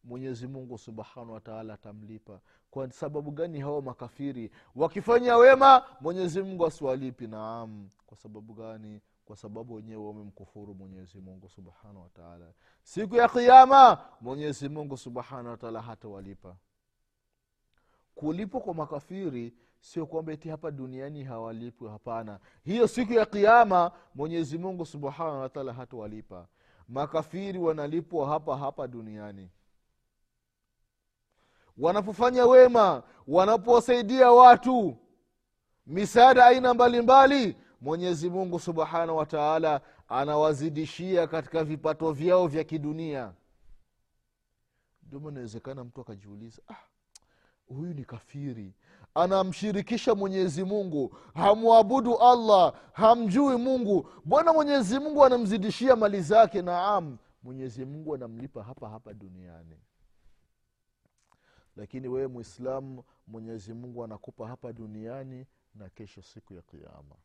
mwenyezi 0.04 0.46
mungu 0.46 0.78
subhanahu 0.78 1.32
wataala 1.32 1.74
atamlipa. 1.74 2.40
Kwa 2.70 2.92
sababu 2.92 3.30
gani 3.30 3.60
hawa 3.60 3.82
makafiri? 3.82 4.50
Wakifanya 4.76 5.36
wema 5.36 5.84
mwenyezi 6.00 6.42
mungu 6.42 6.66
asiwalipi 6.66 7.26
naam. 7.26 7.88
Kwa 8.06 8.16
sababu 8.16 8.54
gani? 8.54 9.00
Kwa 9.24 9.36
sababu 9.36 9.74
wenyewe 9.74 10.06
wamemkufuru 10.06 10.74
mungu 11.20 11.48
subhanahu 11.48 12.02
wataala 12.02 12.52
siku 12.82 13.16
ya 13.16 13.28
kiama 13.28 13.98
mwenyezi 14.20 14.68
mungu 14.68 14.96
subhanahu 14.96 15.48
wataala 15.48 15.82
hatawalipa. 15.82 16.56
Kulipwa 18.14 18.60
kwa 18.60 18.74
makafiri 18.74 19.54
sio 19.80 20.06
kwamba 20.06 20.36
ti 20.36 20.48
hapa 20.48 20.70
duniani 20.70 21.24
hawalipwi 21.24 21.88
hapana. 21.88 22.40
Hiyo 22.64 22.86
siku 22.88 23.12
ya 23.12 23.26
kiama 23.26 23.92
mwenyezi 24.14 24.58
mungu 24.58 24.86
subhanahu 24.86 25.40
wataala 25.40 25.72
hatawalipa. 25.72 26.46
Makafiri 26.88 27.58
wanalipwa 27.58 28.28
hapa 28.28 28.56
hapa 28.56 28.88
duniani 28.88 29.50
wanapofanya 31.78 32.46
wema 32.46 33.02
wanapowasaidia 33.28 34.30
watu. 34.32 34.96
Misaada 35.86 36.46
aina 36.46 36.74
mbalimbali 36.74 37.56
mwenyezi 37.80 38.30
mungu 38.30 38.60
subhanahu 38.60 39.18
wa 39.18 39.26
taala 39.26 39.80
anawazidishia 40.08 41.26
katika 41.26 41.64
vipato 41.64 42.12
vyao 42.12 42.46
vya 42.46 42.64
kidunia. 42.64 43.32
Ndio 45.02 45.30
inawezekana 45.30 45.84
mtu 45.84 46.00
akajiuliza 46.00 46.62
ah, 46.68 46.76
huyu 47.66 47.94
ni 47.94 48.04
kafiri. 48.04 48.74
Anamshirikisha 49.14 50.14
mwenyezi 50.14 50.64
mungu 50.64 51.16
hamwabudu 51.34 52.16
allah 52.18 52.74
hamjui 52.92 53.56
mungu. 53.56 54.08
Bwana 54.24 54.52
mwenyezi 54.52 54.98
mungu 54.98 55.24
anamzidishia 55.24 55.96
mali 55.96 56.22
zake? 56.22 56.62
Naam 56.62 57.18
mwenyezi 57.42 57.84
mungu 57.84 58.14
anamlipa 58.14 58.62
hapa 58.62 58.88
hapa 58.88 59.14
duniani 59.14 59.76
lakini 61.80 62.08
wewe 62.08 62.26
mwislamu 62.26 63.04
mwenyezi 63.26 63.74
mungu 63.74 64.04
anakupa 64.04 64.48
hapa 64.48 64.72
duniani 64.72 65.46
na 65.74 65.88
kesho 65.88 66.22
siku 66.22 66.54
ya 66.54 66.62
kiama 66.62 67.16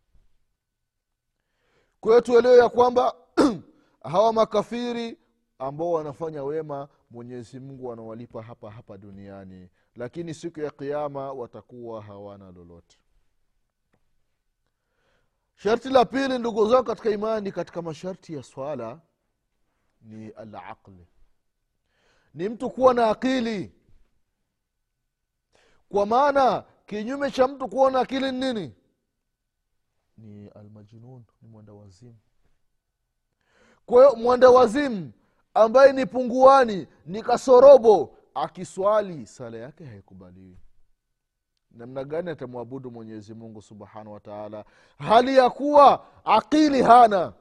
kwa 1.99 2.21
tuelewe 2.21 2.57
ya 2.57 2.69
kwamba 2.69 3.15
hawa 4.11 4.33
makafiri 4.33 5.17
ambao 5.59 5.91
wanafanya 5.91 6.43
wema 6.43 6.87
mwenyezi 7.11 7.59
mungu 7.59 7.93
anawalipa 7.93 8.41
hapa 8.43 8.71
hapa 8.71 8.97
duniani. 8.97 9.69
Lakini 9.95 10.33
siku 10.33 10.59
ya 10.59 10.71
kiama 10.71 11.31
watakuwa 11.33 12.01
hawana 12.01 12.51
lolote. 12.51 12.97
Sharti 15.55 15.89
la 15.89 16.05
pili 16.05 16.39
ndugu 16.39 16.69
zao 16.69 16.83
katika 16.83 17.09
imani 17.09 17.51
katika 17.51 17.81
masharti 17.81 18.33
ya 18.33 18.43
swala 18.43 19.01
ni 20.01 20.29
alaqli 20.29 21.07
ni 22.33 22.49
mtu 22.49 22.69
kuwa 22.69 22.93
na 22.93 23.09
akili 23.09 23.71
kwa 25.95 26.05
maana 26.05 26.63
kinyume 26.85 27.31
cha 27.31 27.47
mtu 27.47 27.67
kuona 27.67 27.99
akili 27.99 28.31
ni 28.31 28.39
nini? 28.39 28.73
Ni 30.17 30.47
almajnun 30.47 31.23
ni 31.41 31.47
mwenda 31.47 31.73
wazimu. 31.73 32.15
Kwa 33.85 34.03
hiyo 34.03 34.15
mwenda 34.15 34.49
wazimu 34.49 35.11
ambaye 35.53 35.93
ni 35.93 36.05
punguani 36.05 36.87
ni 37.05 37.21
kasorobo 37.23 38.17
akiswali 38.33 39.25
sala 39.27 39.57
yake 39.57 39.85
haikubaliwi. 39.85 40.57
Namna 41.71 42.03
gani 42.03 42.29
atamwabudu 42.29 42.91
mwenyezi 42.91 43.33
mungu 43.33 43.61
subhanahu 43.61 44.13
wa 44.13 44.19
taala? 44.19 44.65
Hali 44.97 45.37
ya 45.37 45.49
kuwa 45.49 46.05
akili 46.25 46.81
hana. 46.81 47.33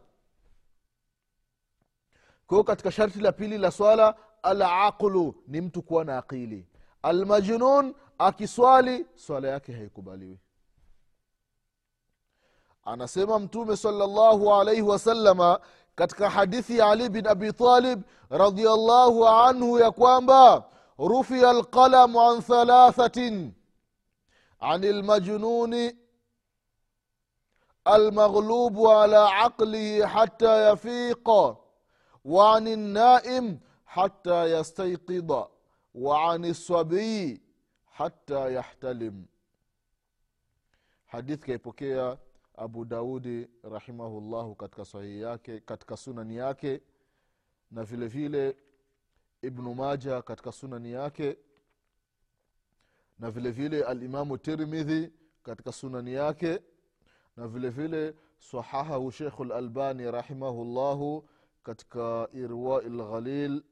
Kwa 2.46 2.56
hiyo 2.56 2.64
katika 2.64 2.90
sharti 2.92 3.20
la 3.20 3.32
pili 3.32 3.58
la 3.58 3.70
swala 3.70 4.14
alaqlu 4.42 5.34
ni 5.46 5.60
mtu 5.60 5.82
kuwa 5.82 6.04
na 6.04 6.18
akili 6.18 6.66
almajnun 7.03 7.95
akiswali 8.17 9.05
swala 9.15 9.47
yake 9.47 9.73
haikubaliwi 9.73 10.39
anasema 12.83 13.39
mtume 13.39 13.77
salllahu 13.77 14.53
alaihi 14.53 14.81
wasalama 14.81 15.59
katika 15.95 16.29
hadithi 16.29 16.77
ya 16.77 16.89
ali 16.89 17.09
bin 17.09 17.27
abi 17.27 17.53
talib 17.53 18.01
radiallahu 18.29 19.27
anhu 19.27 19.79
ya 19.79 19.91
kwamba 19.91 20.63
rufia 20.99 21.49
alqalamu 21.49 22.21
an 22.21 22.41
thalathatin 22.41 23.53
عن 24.61 24.83
المجنون 24.83 25.91
المغلوب 27.87 28.87
على 28.87 29.17
عقله 29.17 30.05
حتى 30.05 30.71
يفيق 30.71 31.29
وعن 32.25 32.67
النائم 32.67 33.59
حتى 33.85 34.43
يستيقظ 34.59 35.47
wa 35.94 36.32
ani 36.32 36.54
sabii 36.54 37.40
hata 37.86 38.48
yahtalim. 38.50 39.24
Hadith 41.06 41.40
kaipokea 41.46 42.18
abu 42.56 42.84
daudi 42.84 43.48
rahimahullahu 43.62 44.54
katika 44.54 44.84
sahihi 44.84 45.20
yake 45.20 45.60
katika 45.60 45.96
sunani 45.96 46.36
yake 46.36 46.80
na 47.70 47.84
vile 47.84 48.06
vile 48.08 48.56
ibnu 49.42 49.74
maja 49.74 50.22
katika 50.22 50.52
sunani 50.52 50.92
yake 50.92 51.38
na 53.18 53.30
vile 53.30 53.50
vile 53.50 53.84
alimamu 53.84 54.38
tirmidhi 54.38 55.12
katika 55.42 55.72
sunani 55.72 56.12
yake 56.14 56.60
na 57.36 57.48
vile 57.48 57.70
vile 57.70 58.14
sahahahu 58.38 59.12
shekhu 59.12 59.44
lalbani 59.44 60.10
rahimahullahu 60.10 61.28
katika 61.62 62.28
irwai 62.32 62.88
lghalil 62.88 63.62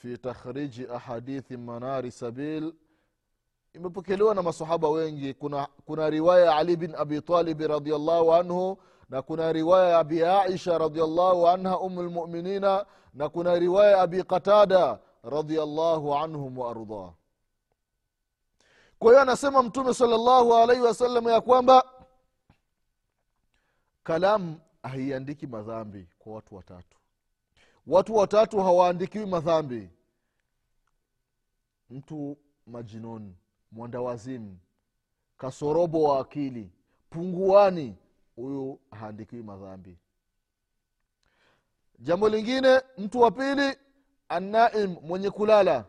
fi 0.00 0.18
takhriji 0.18 0.86
ahadithi 0.88 1.56
manari 1.56 2.10
sabil. 2.10 2.72
Imepokelewa 3.72 4.34
na 4.34 4.42
masahaba 4.42 4.88
wengi. 4.88 5.34
Kuna, 5.34 5.68
kuna 5.86 6.10
riwaya 6.10 6.44
ya 6.46 6.56
ali 6.56 6.76
bin 6.76 6.94
abi 6.94 7.20
talibi 7.22 7.66
radiallahu 7.66 8.34
anhu 8.34 8.78
na 9.08 9.22
kuna 9.22 9.52
riwaya 9.52 9.88
ya 9.90 9.98
abi 9.98 10.24
aisha 10.24 10.78
radiallahu 10.78 11.48
anha 11.48 11.78
umu 11.78 12.02
lmuminina 12.02 12.86
na 13.14 13.28
kuna 13.28 13.54
riwaya 13.58 13.90
ya 13.90 14.02
abi 14.02 14.22
qatada 14.22 14.98
radiallahu 15.24 16.14
anhum 16.14 16.58
waardah 16.58 17.12
kwa 18.98 19.10
hiyo 19.10 19.20
anasema 19.22 19.62
mtume 19.62 19.94
salllahu 19.94 20.54
alaihi 20.54 20.82
wasallam 20.82 21.28
ya 21.28 21.40
kwamba 21.40 21.84
kalamu 24.02 24.60
haiandiki 24.82 25.46
madhambi 25.46 26.08
kwa 26.18 26.32
watu 26.34 26.54
watatu 26.54 26.98
watu 27.90 28.14
watatu 28.14 28.60
hawaandikiwi 28.60 29.26
madhambi. 29.26 29.90
Mtu 31.90 32.36
majinoni 32.66 33.36
mwandawazimu 33.72 34.58
kasorobo 35.38 36.02
wa 36.02 36.20
akili 36.20 36.70
punguani 37.10 37.96
huyu 38.36 38.80
haandikiwi 38.90 39.42
madhambi. 39.42 39.98
Jambo 41.98 42.28
lingine 42.28 42.80
mtu 42.98 43.20
wa 43.20 43.30
pili 43.30 43.76
anaim 44.28 44.96
mwenye 45.02 45.30
kulala. 45.30 45.84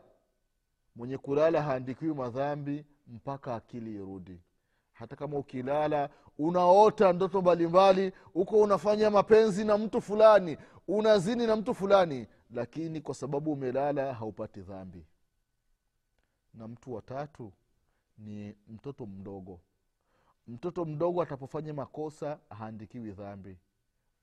Mwenye 0.95 1.17
kulala 1.17 1.61
haandikiwi 1.63 2.13
madhambi 2.13 2.85
mpaka 3.07 3.55
akili 3.55 3.95
irudi 3.95 4.39
hata 5.01 5.15
kama 5.15 5.37
ukilala 5.37 6.09
unaota 6.39 7.13
ndoto 7.13 7.41
mbalimbali 7.41 8.11
huko 8.33 8.61
unafanya 8.61 9.09
mapenzi 9.09 9.65
na 9.65 9.77
mtu 9.77 10.01
fulani 10.01 10.57
unazini 10.87 11.47
na 11.47 11.55
mtu 11.55 11.73
fulani 11.73 12.27
lakini 12.51 13.01
kwa 13.01 13.15
sababu 13.15 13.51
umelala 13.51 14.13
haupati 14.13 14.61
dhambi. 14.61 15.05
Na 16.53 16.67
mtu 16.67 16.93
watatu 16.93 17.51
ni 18.17 18.55
mtoto 18.67 19.05
mdogo. 19.05 19.59
Mtoto 20.47 20.85
mdogo 20.85 21.21
atapofanya 21.21 21.73
makosa 21.73 22.39
haandikiwi 22.49 23.11
dhambi. 23.11 23.57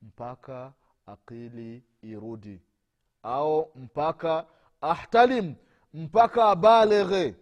Mpaka 0.03 0.73
akili 1.07 1.83
irudi. 2.03 2.61
Au 3.23 3.71
mpaka 3.75 4.47
ahtalim 4.81 5.55
mpaka 5.95 6.45
abaleghe 6.45 7.35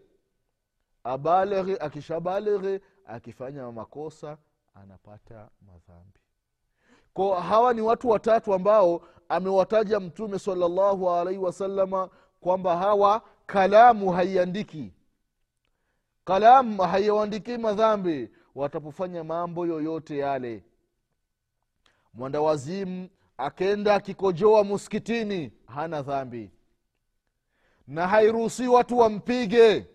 abaleghe 1.06 1.76
akishabaleghe 1.76 2.80
akifanya 3.06 3.72
makosa 3.72 4.38
anapata 4.74 5.48
madhambi. 5.66 6.20
Ko 7.14 7.34
hawa 7.34 7.74
ni 7.74 7.80
watu 7.80 8.08
watatu 8.08 8.54
ambao 8.54 9.02
amewataja 9.28 10.00
mtume 10.00 10.38
salallahu 10.38 11.10
alaihi 11.10 11.40
wasalama 11.40 12.10
kwamba 12.40 12.76
hawa 12.76 13.22
kalamu 13.46 14.10
haiandiki. 14.12 14.92
Kalamu 16.24 16.82
haiwaandikii 16.82 17.56
madhambi. 17.58 18.30
Watapofanya 18.54 19.24
mambo 19.24 19.66
yoyote 19.66 20.18
yale. 20.18 20.64
Mwandawazimu 22.14 23.08
akenda 23.38 23.94
akikojoa 23.94 24.64
muskitini 24.64 25.52
hana 25.66 26.02
dhambi. 26.02 26.50
Na 27.86 28.08
hairuhusi 28.08 28.68
watu 28.68 28.98
wampige 28.98 29.86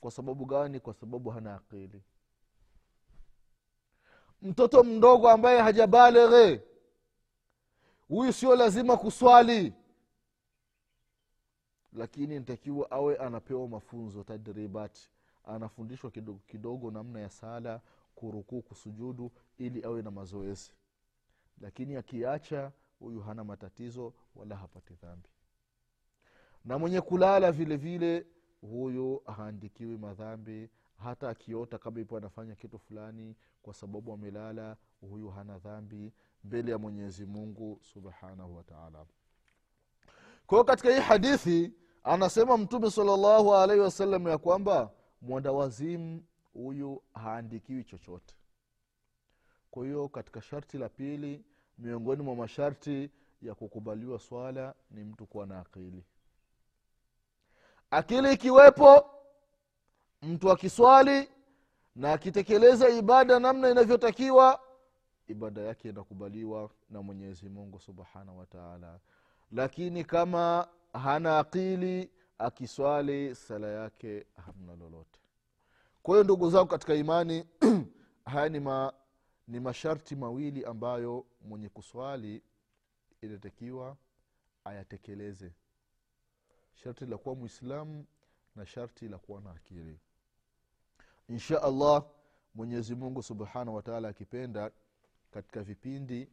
kwa 0.00 0.10
sababu 0.10 0.44
gani? 0.44 0.80
Kwa 0.80 0.94
sababu 0.94 1.30
hana 1.30 1.54
akili. 1.54 2.02
Mtoto 4.42 4.84
mdogo 4.84 5.30
ambaye 5.30 5.60
hajabaleghe 5.60 6.62
huyu 8.08 8.32
sio 8.32 8.56
lazima 8.56 8.96
kuswali. 8.96 9.74
Lakini 11.92 12.38
ntakiwa 12.40 12.90
awe 12.90 13.16
anapewa 13.16 13.68
mafunzo 13.68 14.24
tadribat. 14.24 14.98
Anafundishwa 15.44 16.10
kidogo 16.10 16.38
kidogo 16.46 16.90
namna 16.90 17.20
ya 17.20 17.30
sala 17.30 17.80
kurukuu 18.14 18.62
kusujudu 18.62 19.32
ili 19.58 19.84
awe 19.84 20.02
na 20.02 20.10
mazoezi. 20.10 20.72
Lakini 21.60 21.96
akiacha 21.96 22.72
huyu 22.98 23.20
hana 23.20 23.44
matatizo 23.44 24.12
wala 24.36 24.56
hapati 24.56 24.94
dhambi. 24.94 25.28
Na 26.64 26.78
mwenye 26.78 27.00
kulala 27.00 27.52
vile 27.52 27.76
vile 27.76 28.26
huyu 28.60 29.22
haandikiwi 29.36 29.98
madhambi 29.98 30.70
hata 30.96 31.28
akiota 31.28 31.78
kama 31.78 32.00
ipo 32.00 32.16
anafanya 32.16 32.54
kitu 32.54 32.78
fulani 32.78 33.36
kwa 33.62 33.74
sababu 33.74 34.12
amelala 34.12 34.76
huyu 35.00 35.30
hana 35.30 35.58
dhambi 35.58 36.12
mbele 36.44 36.70
ya 36.72 36.78
mwenyezi 36.78 37.26
mungu 37.26 37.78
subhanahu 37.82 38.56
wataala 38.56 39.06
kwa 40.46 40.64
katika 40.64 40.90
hii 40.94 41.00
hadithi 41.00 41.72
anasema 42.04 42.56
mtume 42.56 42.90
salllahu 42.90 43.54
alaihi 43.54 43.82
wasallam 43.82 44.28
ya 44.28 44.38
kwamba 44.38 44.90
mwandawazimu 45.22 46.24
huyu 46.52 47.02
haandikiwi 47.14 47.84
chochote. 47.84 48.34
Kwa 49.70 49.84
hiyo 49.84 50.08
katika 50.08 50.42
sharti 50.42 50.78
la 50.78 50.88
pili 50.88 51.44
miongoni 51.78 52.22
mwa 52.22 52.36
masharti 52.36 53.10
ya 53.42 53.54
kukubaliwa 53.54 54.18
swala 54.18 54.74
ni 54.90 55.04
mtu 55.04 55.26
kuwa 55.26 55.46
na 55.46 55.60
akili 55.60 56.04
akili 57.90 58.32
ikiwepo 58.32 59.10
mtu 60.22 60.50
akiswali 60.50 61.28
na 61.96 62.12
akitekeleza 62.12 62.88
ibada 62.88 63.38
namna 63.38 63.70
inavyotakiwa 63.70 64.60
ibada 65.28 65.60
yake 65.60 65.88
inakubaliwa 65.88 66.70
na 66.90 67.02
mwenyezi 67.02 67.48
mungu 67.48 67.80
subhanahu 67.80 68.38
wataala 68.38 69.00
lakini 69.52 70.04
kama 70.04 70.68
hana 70.92 71.38
akili 71.38 72.10
akiswali 72.38 73.34
sala 73.34 73.66
yake 73.68 74.26
hamna 74.46 74.76
lolote. 74.76 75.20
Kwa 76.02 76.14
hiyo 76.14 76.24
ndugu 76.24 76.50
zangu 76.50 76.66
katika 76.68 76.94
imani 76.94 77.44
haya 78.32 78.48
ni, 78.48 78.60
ma, 78.60 78.92
ni 79.48 79.60
masharti 79.60 80.16
mawili 80.16 80.64
ambayo 80.64 81.26
mwenye 81.40 81.68
kuswali 81.68 82.42
inatakiwa 83.22 83.96
ayatekeleze 84.64 85.52
sharti 86.74 87.06
la 87.06 87.18
kuwa 87.18 87.34
mwislamu 87.34 88.06
na 88.56 88.66
sharti 88.66 89.08
la 89.08 89.18
kuwa 89.18 89.40
na 89.40 89.50
akili. 89.50 89.98
Insha 91.28 91.62
allah 91.62 92.04
mwenyezi 92.54 92.94
mungu 92.94 93.22
subhanahu 93.22 93.74
wataala 93.76 94.08
akipenda 94.08 94.70
katika 95.30 95.62
vipindi 95.62 96.28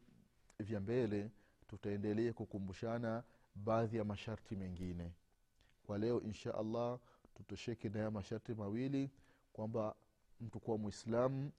vya 0.58 0.80
mbele 0.80 1.30
tutaendelea 1.68 2.32
kukumbushana 2.32 3.22
baadhi 3.54 3.96
ya 3.96 4.04
masharti 4.04 4.56
mengine. 4.56 5.12
Kwa 5.86 5.98
leo 5.98 6.20
insha 6.20 6.54
allah 6.54 6.98
tutosheke 7.36 7.88
na 7.88 8.10
masharti 8.10 8.54
mawili 8.54 9.10
kwamba 9.52 9.94
mtu 10.40 10.60
kuwa 10.60 10.78
mwislamu 10.78 11.50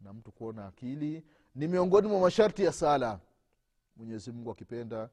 na 0.00 0.12
mtu 0.12 0.32
kuwa 0.32 0.52
na 0.52 0.66
akili 0.66 1.24
ni 1.54 1.68
miongoni 1.68 2.08
mwa 2.08 2.20
masharti 2.20 2.64
ya 2.64 2.72
sala. 2.72 3.20
Mwenyezi 3.96 4.32
mungu 4.32 4.50
akipenda 4.50 5.10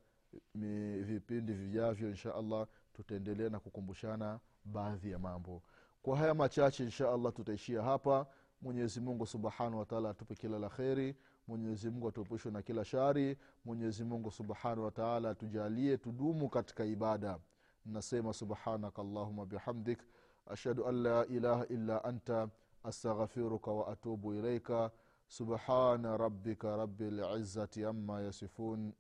vipindi 1.01 1.53
vijavyo 1.53 2.09
insha 2.09 2.35
allah 2.35 2.67
tutaendelea 2.95 3.49
na 3.49 3.59
kukumbushana 3.59 4.39
baadhi 4.65 5.11
ya 5.11 5.19
mambo. 5.19 5.61
Kwa 6.01 6.17
haya 6.17 6.33
machache 6.33 6.83
insha 6.83 7.11
allah 7.13 7.33
tutaishia 7.33 7.81
hapa. 7.83 8.25
Mwenyezi 8.61 8.99
mungu 9.01 9.25
subhanahu 9.25 9.79
wataala 9.79 10.09
atupe 10.09 10.35
kila 10.35 10.59
la 10.59 10.69
kheri. 10.69 11.15
Mwenyezi 11.47 11.89
mungu 11.89 12.07
atuepushwe 12.07 12.51
na 12.51 12.61
kila 12.61 12.85
shari. 12.85 13.37
Mwenyezi 13.65 14.03
mungu 14.03 14.31
subhanahu 14.31 14.83
wataala 14.83 15.29
atujalie 15.29 15.97
tudumu 15.97 16.49
katika 16.49 16.85
ibada. 16.85 17.37
Nasema 17.85 18.33
subhanaka 18.33 19.01
allahuma 19.01 19.45
bihamdik. 19.45 19.99
Ashhadu 20.47 20.87
an 20.87 20.95
la 21.03 21.25
ilaha 21.25 21.65
illa 21.67 22.03
anta. 22.03 22.49
Astaghfiruka 22.83 23.71
waatubu 23.71 24.33
ilaika 24.33 24.91
subhana 25.27 26.17
rabika 26.17 26.77
rabi 26.77 27.11
lizati 27.11 27.85
amma 27.85 28.21
yasifun. 28.21 28.93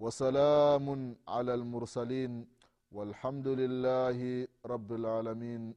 Wasalamun 0.00 1.16
ala 1.26 1.56
lmursalin 1.56 2.46
والحمد 2.92 3.48
لله 3.48 4.48
رب 4.66 4.92
العالمين. 4.92 5.74